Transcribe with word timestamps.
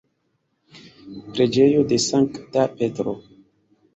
Preĝejo 1.35 1.83
de 1.91 2.01
Sankta 2.05 2.63
Petro. 2.79 3.13